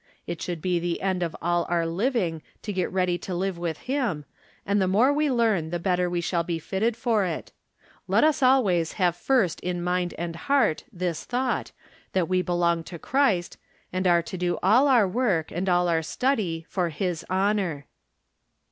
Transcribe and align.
It 0.25 0.41
should 0.41 0.63
be 0.63 0.79
the 0.79 1.03
end 1.03 1.21
of 1.21 1.35
all 1.43 1.67
our 1.69 1.85
living 1.85 2.41
to 2.63 2.73
get 2.73 2.91
ready 2.91 3.19
to 3.19 3.35
live 3.35 3.59
with 3.59 3.77
Him, 3.81 4.25
and 4.65 4.81
the 4.81 4.87
more 4.87 5.13
we 5.13 5.29
learn 5.29 5.69
the 5.69 5.77
better 5.77 6.09
we 6.09 6.21
shall 6.21 6.41
be 6.41 6.57
fit 6.57 6.79
ted 6.79 6.97
for 6.97 7.23
it. 7.23 7.51
Let 8.07 8.23
us 8.23 8.41
alv/ays 8.41 8.93
have 8.93 9.15
first 9.15 9.59
in 9.59 9.83
mind 9.83 10.15
and 10.17 10.35
heart 10.35 10.85
this 10.91 11.23
thought, 11.23 11.71
that 12.13 12.27
we 12.27 12.41
belong 12.41 12.83
to 12.85 12.97
Christ, 12.97 13.57
and 13.93 14.07
are 14.07 14.23
to 14.23 14.37
do 14.39 14.57
all 14.63 14.87
our 14.87 15.07
work, 15.07 15.51
and 15.51 15.69
all 15.69 15.87
our 15.87 16.01
studj', 16.01 16.65
for 16.65 16.89
his 16.89 17.23
honor." 17.29 17.85